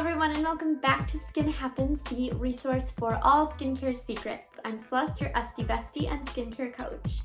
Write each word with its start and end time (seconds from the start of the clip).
everyone 0.00 0.30
and 0.30 0.42
welcome 0.42 0.76
back 0.76 1.06
to 1.10 1.18
Skin 1.18 1.52
Happens, 1.52 2.00
the 2.08 2.32
resource 2.38 2.90
for 2.92 3.20
all 3.22 3.46
skincare 3.46 3.94
secrets. 3.94 4.46
I'm 4.64 4.82
Celeste, 4.88 5.20
your 5.20 5.36
esty 5.36 5.62
bestie 5.62 6.10
and 6.10 6.26
skincare 6.26 6.74
coach. 6.74 7.20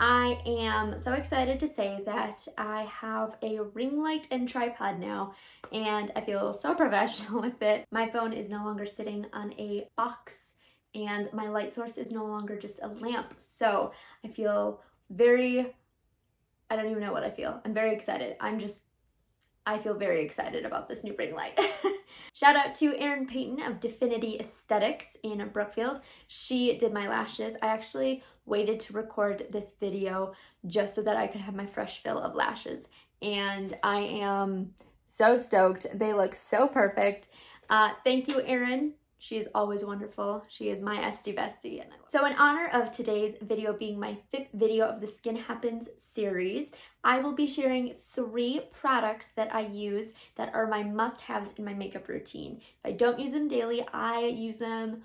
I 0.00 0.40
am 0.46 0.98
so 0.98 1.12
excited 1.12 1.60
to 1.60 1.68
say 1.68 2.00
that 2.06 2.48
I 2.56 2.84
have 2.84 3.36
a 3.42 3.60
ring 3.74 4.02
light 4.02 4.26
and 4.30 4.48
tripod 4.48 5.00
now 5.00 5.34
and 5.70 6.12
I 6.16 6.22
feel 6.22 6.54
so 6.54 6.74
professional 6.74 7.42
with 7.42 7.60
it. 7.60 7.84
My 7.92 8.08
phone 8.08 8.32
is 8.32 8.48
no 8.48 8.64
longer 8.64 8.86
sitting 8.86 9.26
on 9.34 9.52
a 9.58 9.86
box 9.94 10.52
and 10.94 11.30
my 11.34 11.50
light 11.50 11.74
source 11.74 11.98
is 11.98 12.10
no 12.10 12.24
longer 12.24 12.58
just 12.58 12.80
a 12.82 12.88
lamp. 12.88 13.34
So 13.38 13.92
I 14.24 14.28
feel 14.28 14.80
very, 15.10 15.74
I 16.70 16.76
don't 16.76 16.88
even 16.88 17.02
know 17.02 17.12
what 17.12 17.22
I 17.22 17.30
feel. 17.30 17.60
I'm 17.66 17.74
very 17.74 17.94
excited. 17.94 18.36
I'm 18.40 18.58
just 18.58 18.83
I 19.66 19.78
feel 19.78 19.94
very 19.94 20.24
excited 20.24 20.66
about 20.66 20.88
this 20.88 21.04
new 21.04 21.14
ring 21.18 21.34
light. 21.34 21.58
Shout 22.34 22.56
out 22.56 22.74
to 22.76 22.96
Erin 22.98 23.26
Payton 23.26 23.62
of 23.62 23.80
Definity 23.80 24.38
Aesthetics 24.38 25.06
in 25.22 25.48
Brookfield. 25.52 26.00
She 26.28 26.76
did 26.76 26.92
my 26.92 27.08
lashes. 27.08 27.54
I 27.62 27.68
actually 27.68 28.22
waited 28.44 28.78
to 28.80 28.92
record 28.92 29.46
this 29.50 29.76
video 29.80 30.32
just 30.66 30.94
so 30.94 31.02
that 31.02 31.16
I 31.16 31.26
could 31.26 31.40
have 31.40 31.54
my 31.54 31.66
fresh 31.66 32.02
fill 32.02 32.18
of 32.18 32.34
lashes. 32.34 32.86
And 33.22 33.76
I 33.82 34.00
am 34.00 34.74
so 35.04 35.36
stoked. 35.38 35.86
They 35.94 36.12
look 36.12 36.34
so 36.34 36.66
perfect. 36.66 37.28
Uh, 37.70 37.90
thank 38.04 38.28
you, 38.28 38.42
Erin. 38.42 38.92
She 39.24 39.38
is 39.38 39.48
always 39.54 39.82
wonderful. 39.82 40.44
She 40.50 40.68
is 40.68 40.82
my 40.82 41.02
esty 41.02 41.32
bestie. 41.32 41.82
so 42.08 42.26
in 42.26 42.34
honor 42.34 42.68
of 42.74 42.90
today's 42.90 43.36
video 43.40 43.72
being 43.72 43.98
my 43.98 44.18
fifth 44.30 44.48
video 44.52 44.84
of 44.84 45.00
the 45.00 45.06
Skin 45.06 45.34
Happens 45.34 45.88
series, 45.96 46.68
I 47.02 47.20
will 47.20 47.32
be 47.32 47.46
sharing 47.46 47.94
three 48.14 48.68
products 48.78 49.28
that 49.36 49.54
I 49.54 49.60
use 49.60 50.08
that 50.36 50.54
are 50.54 50.66
my 50.66 50.82
must-haves 50.82 51.54
in 51.56 51.64
my 51.64 51.72
makeup 51.72 52.06
routine. 52.06 52.60
If 52.60 52.84
I 52.84 52.92
don't 52.92 53.18
use 53.18 53.32
them 53.32 53.48
daily, 53.48 53.82
I 53.94 54.26
use 54.26 54.58
them 54.58 55.04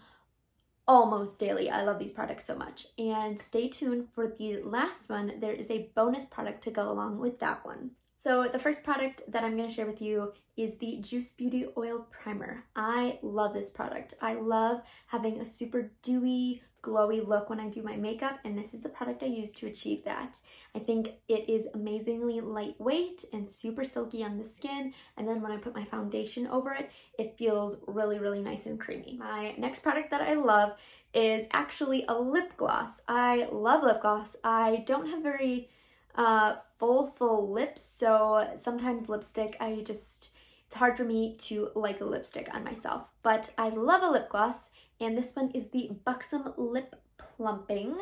almost 0.85 1.39
daily. 1.39 1.69
I 1.69 1.83
love 1.83 1.97
these 1.97 2.11
products 2.11 2.45
so 2.45 2.57
much. 2.57 2.87
And 2.97 3.39
stay 3.39 3.69
tuned 3.69 4.09
for 4.11 4.27
the 4.27 4.61
last 4.63 5.09
one. 5.09 5.39
There 5.39 5.53
is 5.53 5.71
a 5.71 5.91
bonus 5.95 6.25
product 6.25 6.61
to 6.65 6.71
go 6.71 6.91
along 6.91 7.19
with 7.19 7.39
that 7.39 7.65
one. 7.65 7.91
So 8.21 8.49
the 8.51 8.59
first 8.59 8.83
product 8.83 9.23
that 9.29 9.45
I'm 9.45 9.55
going 9.55 9.69
to 9.69 9.73
share 9.73 9.85
with 9.85 10.01
you 10.01 10.33
is 10.57 10.75
the 10.75 10.97
Juice 10.99 11.31
Beauty 11.31 11.67
Oil 11.77 12.05
Primer. 12.11 12.65
I 12.75 13.17
love 13.21 13.53
this 13.53 13.69
product. 13.69 14.13
I 14.21 14.33
love 14.33 14.81
having 15.07 15.39
a 15.39 15.45
super 15.45 15.89
dewy, 16.03 16.61
glowy 16.83 17.25
look 17.25 17.49
when 17.49 17.61
I 17.61 17.69
do 17.69 17.81
my 17.81 17.95
makeup 17.95 18.39
and 18.43 18.57
this 18.57 18.73
is 18.73 18.81
the 18.81 18.89
product 18.89 19.23
I 19.23 19.27
use 19.27 19.53
to 19.53 19.67
achieve 19.67 20.03
that. 20.03 20.35
I 20.75 20.79
think 20.79 21.11
it 21.29 21.49
is 21.49 21.67
amazingly 21.73 22.41
lightweight 22.41 23.23
and 23.31 23.47
super 23.47 23.85
silky 23.85 24.21
on 24.21 24.37
the 24.37 24.43
skin 24.43 24.93
and 25.15 25.25
then 25.25 25.41
when 25.41 25.53
I 25.53 25.57
put 25.57 25.73
my 25.73 25.85
foundation 25.85 26.45
over 26.47 26.73
it, 26.73 26.91
it 27.17 27.37
feels 27.37 27.77
really, 27.87 28.19
really 28.19 28.41
nice 28.41 28.65
and 28.65 28.77
creamy. 28.77 29.15
My 29.17 29.55
next 29.57 29.81
product 29.81 30.11
that 30.11 30.21
I 30.21 30.33
love 30.33 30.73
is 31.13 31.47
actually 31.53 32.03
a 32.09 32.19
lip 32.19 32.57
gloss. 32.57 32.99
I 33.07 33.47
love 33.49 33.81
lip 33.81 34.01
gloss. 34.01 34.35
I 34.43 34.83
don't 34.85 35.09
have 35.09 35.23
very 35.23 35.69
uh, 36.15 36.55
full, 36.77 37.07
full 37.07 37.51
lips. 37.51 37.83
So 37.83 38.49
sometimes 38.55 39.09
lipstick, 39.09 39.57
I 39.59 39.81
just, 39.85 40.29
it's 40.67 40.75
hard 40.75 40.97
for 40.97 41.03
me 41.03 41.35
to 41.41 41.69
like 41.75 42.01
a 42.01 42.05
lipstick 42.05 42.49
on 42.53 42.63
myself. 42.63 43.07
But 43.23 43.51
I 43.57 43.69
love 43.69 44.03
a 44.03 44.09
lip 44.09 44.29
gloss. 44.29 44.69
And 44.99 45.17
this 45.17 45.35
one 45.35 45.51
is 45.51 45.69
the 45.69 45.91
Buxom 46.03 46.53
Lip 46.57 46.95
Plumping. 47.17 47.97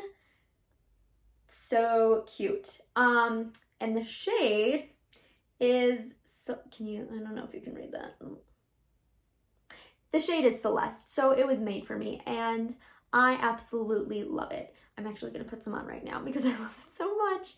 So 1.47 2.25
cute. 2.35 2.79
Um, 2.95 3.53
and 3.79 3.95
the 3.95 4.03
shade 4.03 4.89
is, 5.59 6.13
so, 6.45 6.57
can 6.75 6.87
you, 6.87 7.07
I 7.11 7.19
don't 7.19 7.35
know 7.35 7.43
if 7.43 7.53
you 7.53 7.61
can 7.61 7.75
read 7.75 7.91
that. 7.91 8.15
The 10.11 10.19
shade 10.19 10.45
is 10.45 10.61
Celeste, 10.61 11.13
so 11.13 11.31
it 11.31 11.45
was 11.45 11.59
made 11.59 11.85
for 11.85 11.97
me 11.97 12.21
and 12.25 12.75
I 13.11 13.37
absolutely 13.41 14.23
love 14.23 14.51
it. 14.51 14.73
I'm 14.97 15.05
actually 15.07 15.31
gonna 15.31 15.43
put 15.43 15.63
some 15.63 15.73
on 15.73 15.85
right 15.85 16.03
now 16.03 16.21
because 16.21 16.45
I 16.45 16.49
love 16.49 16.75
it 16.85 16.93
so 16.93 17.15
much. 17.17 17.55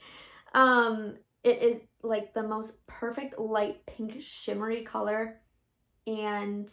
Um, 0.54 1.16
it 1.44 1.62
is 1.62 1.82
like 2.04 2.34
the 2.34 2.44
most 2.44 2.86
perfect 2.88 3.40
light 3.40 3.86
pink 3.86 4.22
shimmery 4.22 4.84
color 4.84 5.42
and 6.08 6.70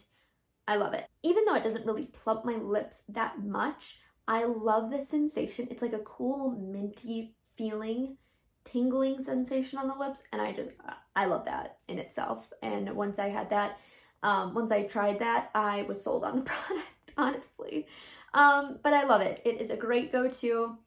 I 0.67 0.75
love 0.75 0.93
it. 0.93 1.05
Even 1.23 1.45
though 1.45 1.55
it 1.55 1.63
doesn't 1.63 1.85
really 1.85 2.07
plump 2.07 2.43
my 2.43 2.55
lips 2.55 3.03
that 3.09 3.43
much, 3.43 3.99
I 4.27 4.43
love 4.43 4.91
the 4.91 5.03
sensation. 5.03 5.67
It's 5.71 5.81
like 5.81 5.93
a 5.93 5.99
cool 5.99 6.51
minty 6.51 7.35
feeling, 7.57 8.17
tingling 8.65 9.21
sensation 9.21 9.79
on 9.79 9.87
the 9.87 9.95
lips 9.95 10.23
and 10.33 10.41
I 10.41 10.51
just, 10.51 10.71
I 11.15 11.25
love 11.25 11.45
that 11.45 11.77
in 11.87 11.99
itself. 11.99 12.51
And 12.61 12.93
once 12.95 13.19
I 13.19 13.29
had 13.29 13.49
that, 13.51 13.77
um, 14.23 14.53
once 14.53 14.71
I 14.71 14.83
tried 14.83 15.19
that, 15.19 15.49
I 15.55 15.83
was 15.83 16.03
sold 16.03 16.23
on 16.23 16.37
the 16.37 16.41
product, 16.45 17.13
honestly. 17.15 17.87
Um, 18.33 18.79
but 18.83 18.93
I 18.93 19.05
love 19.05 19.21
it. 19.21 19.41
It 19.45 19.61
is 19.61 19.69
a 19.69 19.77
great 19.77 20.11
go-to. 20.11 20.77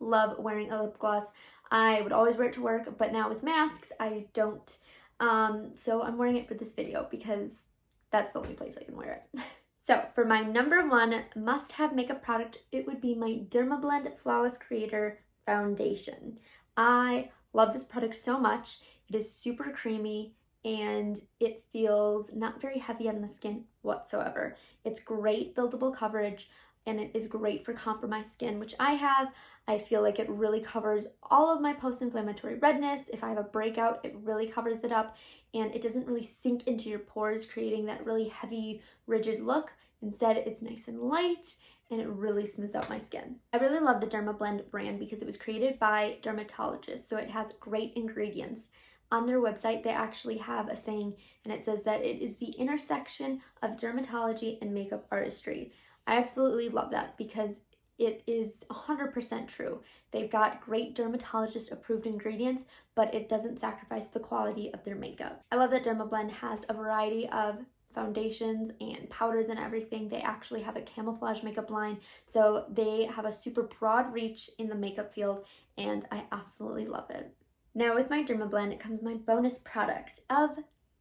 Love 0.00 0.38
wearing 0.38 0.70
a 0.70 0.82
lip 0.82 0.98
gloss. 0.98 1.30
I 1.70 2.00
would 2.02 2.12
always 2.12 2.36
wear 2.36 2.48
it 2.48 2.54
to 2.54 2.62
work, 2.62 2.96
but 2.98 3.12
now 3.12 3.28
with 3.28 3.42
masks, 3.42 3.92
I 4.00 4.26
don't. 4.32 4.76
Um, 5.20 5.70
so 5.74 6.02
I'm 6.02 6.16
wearing 6.16 6.36
it 6.36 6.48
for 6.48 6.54
this 6.54 6.72
video 6.72 7.06
because 7.10 7.66
that's 8.10 8.32
the 8.32 8.38
only 8.38 8.54
place 8.54 8.74
I 8.80 8.84
can 8.84 8.96
wear 8.96 9.22
it. 9.34 9.40
so 9.78 10.04
for 10.14 10.24
my 10.24 10.42
number 10.42 10.86
one 10.88 11.24
must-have 11.36 11.94
makeup 11.94 12.22
product, 12.22 12.58
it 12.72 12.86
would 12.86 13.00
be 13.00 13.14
my 13.14 13.40
Dermablend 13.48 14.16
Flawless 14.18 14.58
Creator 14.58 15.20
Foundation. 15.44 16.38
I 16.76 17.30
love 17.52 17.72
this 17.72 17.84
product 17.84 18.16
so 18.16 18.38
much. 18.38 18.78
It 19.08 19.16
is 19.16 19.32
super 19.32 19.70
creamy 19.70 20.34
and 20.64 21.20
it 21.40 21.64
feels 21.72 22.30
not 22.34 22.60
very 22.60 22.78
heavy 22.78 23.08
on 23.08 23.20
the 23.20 23.28
skin 23.28 23.64
whatsoever. 23.82 24.56
It's 24.84 25.00
great 25.00 25.54
buildable 25.54 25.96
coverage 25.96 26.48
and 26.88 26.98
it 26.98 27.10
is 27.14 27.26
great 27.26 27.64
for 27.64 27.72
compromised 27.72 28.32
skin, 28.32 28.58
which 28.58 28.74
I 28.80 28.92
have. 28.92 29.28
I 29.68 29.78
feel 29.78 30.02
like 30.02 30.18
it 30.18 30.28
really 30.30 30.60
covers 30.60 31.06
all 31.22 31.54
of 31.54 31.60
my 31.60 31.74
post-inflammatory 31.74 32.56
redness. 32.56 33.10
If 33.12 33.22
I 33.22 33.28
have 33.28 33.38
a 33.38 33.42
breakout, 33.42 34.04
it 34.04 34.16
really 34.22 34.48
covers 34.48 34.78
it 34.82 34.92
up 34.92 35.16
and 35.52 35.74
it 35.74 35.82
doesn't 35.82 36.06
really 36.06 36.28
sink 36.42 36.66
into 36.66 36.88
your 36.88 37.00
pores, 37.00 37.44
creating 37.44 37.84
that 37.86 38.04
really 38.04 38.28
heavy, 38.28 38.80
rigid 39.06 39.42
look. 39.42 39.70
Instead, 40.00 40.38
it's 40.38 40.62
nice 40.62 40.88
and 40.88 41.00
light 41.00 41.54
and 41.90 42.00
it 42.00 42.08
really 42.08 42.46
smooths 42.46 42.74
out 42.74 42.88
my 42.88 42.98
skin. 42.98 43.36
I 43.52 43.58
really 43.58 43.80
love 43.80 44.00
the 44.00 44.06
Dermablend 44.06 44.70
brand 44.70 44.98
because 44.98 45.20
it 45.20 45.26
was 45.26 45.36
created 45.36 45.78
by 45.78 46.16
dermatologists, 46.22 47.08
so 47.08 47.16
it 47.16 47.30
has 47.30 47.54
great 47.60 47.92
ingredients. 47.96 48.68
On 49.10 49.26
their 49.26 49.40
website, 49.40 49.82
they 49.82 49.90
actually 49.90 50.36
have 50.36 50.68
a 50.68 50.76
saying, 50.76 51.14
and 51.44 51.52
it 51.52 51.64
says 51.64 51.82
that 51.84 52.02
it 52.02 52.22
is 52.22 52.36
the 52.36 52.50
intersection 52.58 53.40
of 53.62 53.78
dermatology 53.78 54.58
and 54.60 54.74
makeup 54.74 55.06
artistry. 55.10 55.72
I 56.08 56.16
absolutely 56.16 56.70
love 56.70 56.90
that 56.92 57.16
because 57.18 57.60
it 57.98 58.22
is 58.26 58.64
100% 58.70 59.46
true. 59.46 59.80
They've 60.10 60.30
got 60.30 60.62
great 60.62 60.94
dermatologist 60.94 61.70
approved 61.70 62.06
ingredients, 62.06 62.64
but 62.94 63.14
it 63.14 63.28
doesn't 63.28 63.60
sacrifice 63.60 64.08
the 64.08 64.20
quality 64.20 64.72
of 64.72 64.82
their 64.84 64.94
makeup. 64.94 65.44
I 65.52 65.56
love 65.56 65.70
that 65.72 65.84
Dermablend 65.84 66.30
has 66.30 66.60
a 66.68 66.74
variety 66.74 67.28
of 67.28 67.58
foundations 67.94 68.70
and 68.80 69.10
powders 69.10 69.48
and 69.48 69.58
everything. 69.58 70.08
They 70.08 70.22
actually 70.22 70.62
have 70.62 70.76
a 70.76 70.82
camouflage 70.82 71.42
makeup 71.42 71.70
line, 71.70 71.98
so 72.24 72.64
they 72.72 73.04
have 73.04 73.26
a 73.26 73.32
super 73.32 73.64
broad 73.64 74.12
reach 74.12 74.48
in 74.58 74.68
the 74.68 74.74
makeup 74.74 75.12
field, 75.12 75.44
and 75.76 76.06
I 76.10 76.24
absolutely 76.32 76.86
love 76.86 77.10
it. 77.10 77.34
Now 77.74 77.94
with 77.94 78.08
my 78.08 78.22
Dermablend 78.22 78.72
it 78.72 78.80
comes 78.80 79.02
my 79.02 79.14
bonus 79.14 79.58
product 79.58 80.20
of 80.30 80.50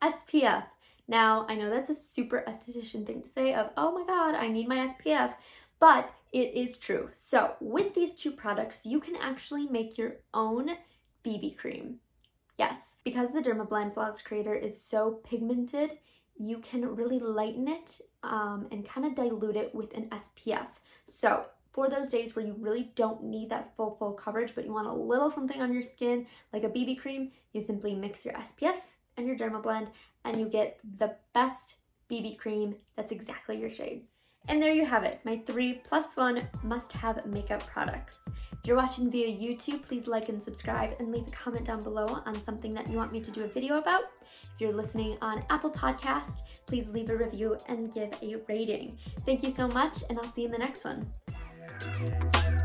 SPF. 0.02 0.66
Now, 1.08 1.46
I 1.48 1.56
know 1.56 1.70
that's 1.70 1.90
a 1.90 1.96
super 1.96 2.44
esthetician 2.48 3.06
thing 3.06 3.22
to 3.22 3.28
say 3.28 3.54
of, 3.54 3.70
oh 3.78 3.92
my 3.92 4.06
god, 4.06 4.36
I 4.36 4.50
need 4.50 4.68
my 4.68 4.88
SPF, 4.88 5.34
but 5.80 6.14
it 6.34 6.54
is 6.54 6.78
true. 6.78 7.10
So 7.14 7.54
with 7.62 7.96
these 7.96 8.14
two 8.14 8.32
products, 8.32 8.82
you 8.84 9.00
can 9.00 9.16
actually 9.16 9.68
make 9.68 9.98
your 9.98 10.18
own 10.34 10.72
BB 11.26 11.58
cream. 11.58 12.00
Yes, 12.58 12.96
because 13.04 13.32
the 13.32 13.42
Dermablend 13.42 13.94
Flawless 13.94 14.22
Creator 14.22 14.56
is 14.56 14.82
so 14.82 15.22
pigmented, 15.24 15.92
you 16.38 16.60
can 16.60 16.96
really 16.96 17.20
lighten 17.20 17.68
it 17.68 18.02
um, 18.24 18.68
and 18.72 18.88
kind 18.88 19.06
of 19.06 19.16
dilute 19.16 19.56
it 19.56 19.74
with 19.74 19.96
an 19.96 20.10
SPF. 20.10 20.68
So 21.08 21.46
for 21.72 21.90
those 21.90 22.10
days 22.10 22.36
where 22.36 22.46
you 22.46 22.56
really 22.60 22.92
don't 22.96 23.24
need 23.24 23.50
that 23.52 23.76
full, 23.76 23.96
full 23.98 24.14
coverage, 24.14 24.54
but 24.56 24.66
you 24.66 24.74
want 24.74 24.88
a 24.88 24.94
little 24.94 25.30
something 25.30 25.62
on 25.62 25.72
your 25.72 25.84
skin, 25.84 26.26
like 26.52 26.64
a 26.64 26.70
BB 26.70 27.00
cream, 27.00 27.32
you 27.54 27.62
simply 27.62 27.94
mix 27.94 28.26
your 28.26 28.34
SPF 28.34 28.78
and 29.18 29.28
your 29.28 29.36
Dermablend 29.36 29.88
and 30.26 30.40
you 30.40 30.48
get 30.48 30.80
the 30.98 31.16
best 31.34 31.76
BB 32.10 32.38
cream 32.38 32.76
that's 32.96 33.12
exactly 33.12 33.60
your 33.60 33.70
shade. 33.70 34.04
And 34.50 34.62
there 34.62 34.72
you 34.72 34.86
have 34.86 35.04
it, 35.04 35.20
my 35.26 35.42
three 35.46 35.82
plus 35.84 36.06
one 36.16 36.48
must-have 36.64 37.26
makeup 37.26 37.66
products. 37.68 38.20
If 38.28 38.60
you're 38.64 38.78
watching 38.78 39.12
via 39.12 39.28
YouTube, 39.28 39.84
please 39.84 40.08
like 40.08 40.30
and 40.30 40.42
subscribe 40.42 40.92
and 41.00 41.12
leave 41.12 41.28
a 41.28 41.32
comment 41.32 41.66
down 41.66 41.84
below 41.84 42.22
on 42.26 42.44
something 42.46 42.74
that 42.74 42.90
you 42.90 42.96
want 42.96 43.12
me 43.12 43.20
to 43.20 43.32
do 43.32 43.44
a 43.44 43.48
video 43.48 43.78
about. 43.78 44.04
If 44.44 44.62
you're 44.62 44.72
listening 44.72 45.18
on 45.22 45.44
Apple 45.50 45.72
Podcast, 45.72 46.44
please 46.66 46.88
leave 46.88 47.10
a 47.10 47.18
review 47.18 47.58
and 47.68 47.94
give 47.94 48.14
a 48.22 48.38
rating. 48.48 48.98
Thank 49.26 49.44
you 49.44 49.52
so 49.52 49.68
much, 49.68 50.04
and 50.10 50.18
I'll 50.18 50.32
see 50.32 50.42
you 50.42 50.48
in 50.48 50.54
the 50.54 50.60
next 50.60 50.86
one. 50.86 52.57